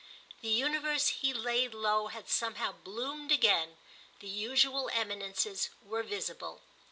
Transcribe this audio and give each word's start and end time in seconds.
The 0.41 0.47
universe 0.47 1.09
he 1.09 1.31
laid 1.31 1.75
low 1.75 2.07
had 2.07 2.27
somehow 2.27 2.71
bloomed 2.71 3.31
again—the 3.31 4.27
usual 4.27 4.89
eminences 4.95 5.69
were 5.79 6.01
visible. 6.01 6.63